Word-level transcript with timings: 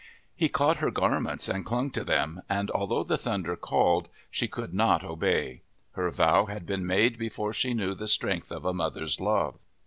He 0.35 0.49
caught 0.49 0.77
her 0.77 0.89
garments 0.89 1.47
and 1.47 1.63
clung 1.63 1.91
to 1.91 2.03
them, 2.03 2.41
and 2.49 2.71
although 2.71 3.03
the 3.03 3.19
Thunder 3.19 3.55
called, 3.55 4.09
she 4.31 4.47
could 4.47 4.73
not 4.73 5.03
obey; 5.03 5.61
her 5.91 6.09
vow 6.09 6.45
had 6.47 6.65
been 6.65 6.87
made 6.87 7.19
before 7.19 7.53
she 7.53 7.75
knew 7.75 7.93
the 7.93 8.07
strength 8.07 8.51
of 8.51 8.65
a 8.65 8.73
mother's 8.73 9.19
love. 9.19 9.59